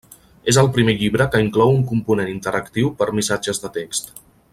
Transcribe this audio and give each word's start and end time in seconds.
És 0.51 0.57
el 0.61 0.69
primer 0.77 0.95
llibre 1.01 1.27
que 1.35 1.41
inclou 1.43 1.73
un 1.75 1.83
component 1.91 2.31
interactiu 2.31 2.91
per 3.03 3.09
a 3.13 3.15
missatges 3.19 3.63
de 3.67 3.73
text. 3.77 4.11